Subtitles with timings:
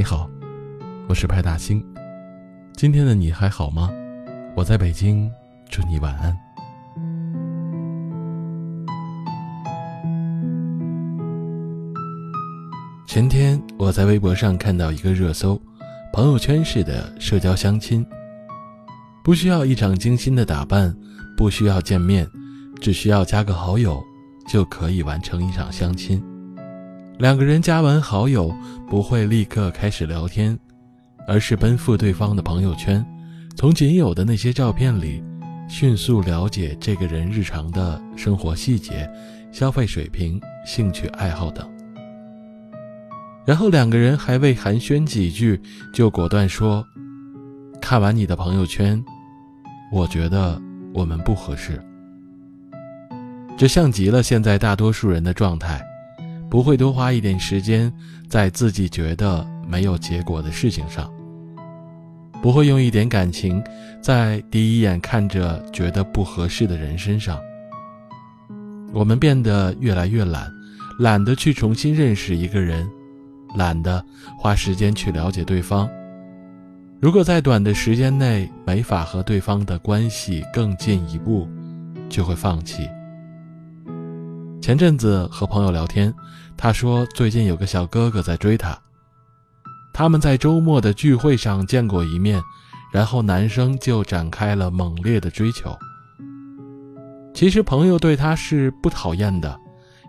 [0.00, 0.30] 你好，
[1.10, 1.84] 我是派大星。
[2.72, 3.90] 今天的你还好吗？
[4.56, 5.30] 我在北京，
[5.68, 6.34] 祝你晚安。
[13.06, 15.60] 前天我在微博上看到一个热搜，
[16.14, 18.02] 朋友圈式的社交相亲，
[19.22, 20.96] 不需要一场精心的打扮，
[21.36, 22.26] 不需要见面，
[22.80, 24.02] 只需要加个好友，
[24.48, 26.24] 就可以完成一场相亲。
[27.20, 28.50] 两个人加完好友，
[28.88, 30.58] 不会立刻开始聊天，
[31.28, 33.04] 而是奔赴对方的朋友圈，
[33.54, 35.22] 从仅有的那些照片里，
[35.68, 39.06] 迅速了解这个人日常的生活细节、
[39.52, 41.70] 消费水平、兴趣爱好等。
[43.44, 45.60] 然后两个人还未寒暄几句，
[45.92, 46.82] 就果断说
[47.82, 48.98] ：“看完你的朋友圈，
[49.92, 50.58] 我觉得
[50.94, 51.78] 我们不合适。”
[53.58, 55.86] 这像极了现在大多数人的状态。
[56.50, 57.92] 不会多花一点时间
[58.28, 61.08] 在自己觉得没有结果的事情上，
[62.42, 63.62] 不会用一点感情
[64.02, 67.38] 在第一眼看着觉得不合适的人身上。
[68.92, 70.52] 我们变得越来越懒，
[70.98, 72.90] 懒得去重新认识一个人，
[73.54, 74.04] 懒得
[74.36, 75.88] 花时间去了解对方。
[76.98, 81.48] 如果在短的时间内没法和对方的关系更进一步，
[82.08, 82.88] 就会放弃。
[84.60, 86.14] 前阵子和朋友聊天，
[86.54, 88.78] 他说最近有个小哥哥在追他。
[89.92, 92.40] 他们在周末的聚会上见过一面，
[92.92, 95.76] 然后男生就展开了猛烈的追求。
[97.32, 99.58] 其实朋友对他是不讨厌的，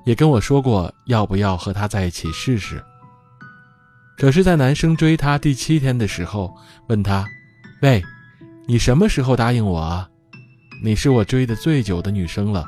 [0.05, 2.83] 也跟我说过要不要和他在一起试试。
[4.17, 6.53] 可是，在男生追他第七天的时候，
[6.87, 7.25] 问他
[7.81, 8.03] ：“喂，
[8.67, 10.09] 你什么时候答应我啊？
[10.83, 12.65] 你是我追的最久的女生了。”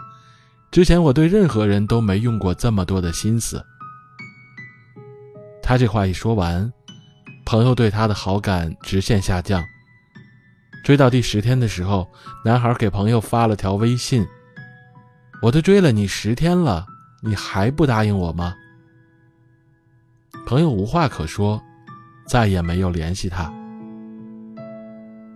[0.74, 3.64] 之前我对任何人都没用过这么多的心思。
[5.62, 6.74] 他这话一说完，
[7.46, 9.64] 朋友对他的好感直线下降。
[10.84, 12.09] 追到第十天的时候，
[12.44, 14.25] 男孩给朋友发了条微信
[15.44, 16.88] ：“我都追了你十天了，
[17.22, 18.56] 你还不答应我吗？”
[20.44, 21.62] 朋友无话可说，
[22.26, 23.53] 再也没有联系他。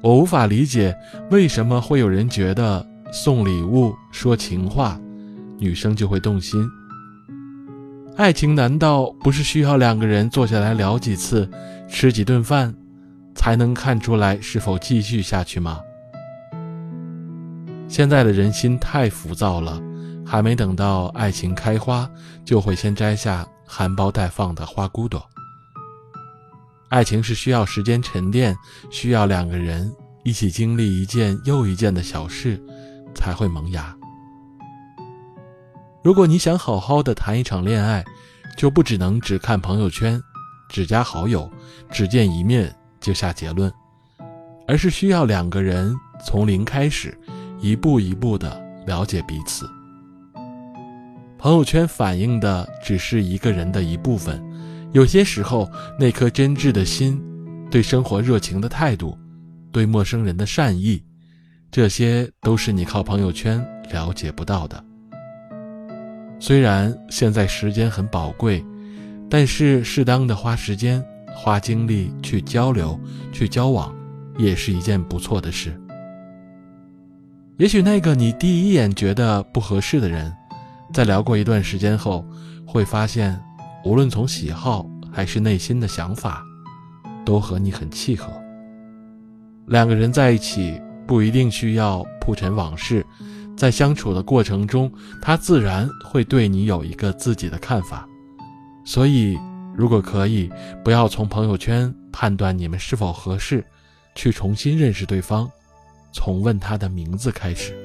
[0.02, 0.98] 我无法理解
[1.30, 5.00] 为什么会有人觉得送礼物、说情话。
[5.58, 6.70] 女生就会动心。
[8.16, 11.50] 爱情难道不是需要两个人坐下来聊几次、
[11.88, 12.74] 吃几顿饭，
[13.36, 15.80] 才能看出来是否继续下去吗？
[17.88, 19.82] 现在的人心太浮躁了，
[20.26, 22.10] 还没等到爱情开花，
[22.44, 25.26] 就会先摘下含苞待放的花骨朵。
[26.90, 28.56] 爱情是需要时间沉淀，
[28.90, 29.92] 需要两个人
[30.24, 32.62] 一起经历一件又一件的小事，
[33.16, 33.97] 才会萌芽。
[36.08, 38.02] 如果你想好好的谈一场恋爱，
[38.56, 40.18] 就不只能只看朋友圈，
[40.70, 41.52] 只加好友，
[41.92, 43.70] 只见一面就下结论，
[44.70, 45.94] 而是需要两个人
[46.26, 47.14] 从零开始，
[47.60, 49.70] 一步一步的了解彼此。
[51.38, 54.42] 朋友圈反映的只是一个人的一部分，
[54.94, 55.70] 有些时候
[56.00, 57.22] 那颗真挚的心，
[57.70, 59.18] 对生活热情的态度，
[59.74, 61.04] 对陌生人的善意，
[61.70, 64.87] 这些都是你靠朋友圈了解不到的。
[66.40, 68.64] 虽然现在时间很宝贵，
[69.30, 71.04] 但是适当的花时间、
[71.36, 73.00] 花精力去交流、
[73.32, 73.94] 去交往，
[74.38, 75.80] 也是一件不错的事。
[77.58, 80.32] 也许那个你第一眼觉得不合适的人，
[80.94, 82.24] 在聊过一段时间后，
[82.68, 83.40] 会发现，
[83.84, 86.44] 无论从喜好还是内心的想法，
[87.26, 88.32] 都和你很契合。
[89.66, 93.06] 两个人在一起，不一定需要铺陈往事。
[93.56, 98.08] 在相处的过程中，他自然会对你有一个自己的看法。
[98.86, 99.36] 所以，
[99.76, 100.52] 如果可以，
[100.84, 103.66] 不要从朋友圈判断你们是否合适，
[104.14, 105.50] 去重新认识对方，
[106.14, 107.76] 从问他的名字开始。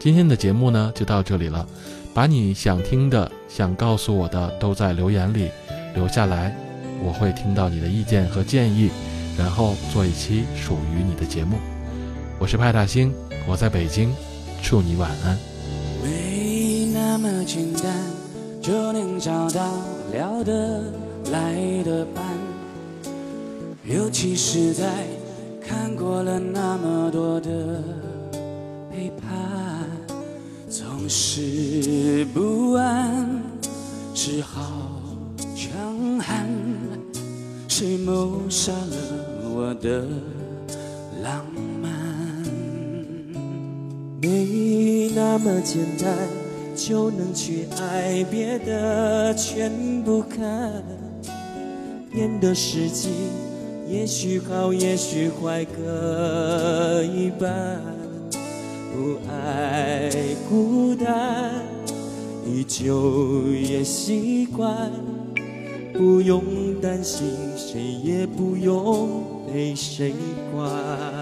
[0.00, 1.64] 今天的节目呢，就到这里了。
[2.12, 5.48] 把你想听的、想告诉我的，都在留言里
[5.94, 6.54] 留下来，
[7.02, 8.90] 我会听到你的意见和建议，
[9.38, 11.71] 然后做一期属于你的节目。
[12.42, 13.14] 我是派大星，
[13.46, 14.12] 我在北京。
[14.60, 15.38] 祝你晚安
[16.02, 17.94] 没那么简单
[18.60, 19.60] 就能找到
[20.10, 20.82] 聊得
[21.30, 21.54] 来
[21.84, 22.24] 的伴
[23.84, 25.06] 尤其是在
[25.64, 27.80] 看过了那么多的
[28.90, 29.88] 背叛
[30.68, 33.40] 总是不安
[34.14, 34.90] 只好
[35.54, 36.48] 强悍
[37.68, 38.96] 谁谋杀了
[39.54, 40.04] 我的
[41.22, 41.44] 浪
[44.22, 46.16] 没那么简单
[46.76, 49.68] 就能去爱，别的全
[50.04, 50.80] 不看，
[52.08, 53.08] 变得实际
[53.88, 57.80] 也许好，也许坏各一半，
[58.94, 60.08] 不爱
[60.48, 61.52] 孤单，
[62.46, 64.88] 依旧也习惯，
[65.92, 66.44] 不用
[66.80, 67.26] 担心，
[67.56, 70.14] 谁也不用被谁
[70.54, 71.21] 管。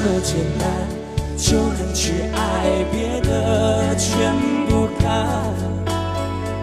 [0.00, 0.66] 么简单
[1.36, 4.34] 就能去爱，别的全
[4.68, 5.04] 不看。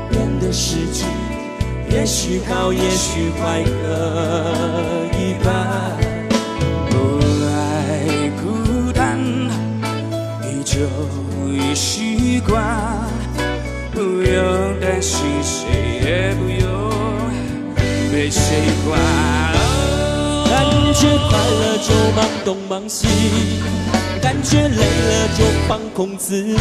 [0.10, 1.06] 变的时机，
[1.92, 3.70] 也许好，也许坏各
[5.18, 5.98] 一半。
[6.90, 6.96] 不
[7.46, 9.20] 爱孤单，
[10.42, 10.80] 你就
[11.52, 12.64] 已习惯，
[13.92, 16.92] 不用担心，谁也不用
[18.12, 18.42] 被谁
[18.88, 19.57] 管。
[20.50, 23.08] 感觉快乐就忙东忙西，
[24.22, 26.58] 感觉累了就放空自己。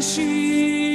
[0.00, 0.89] 心。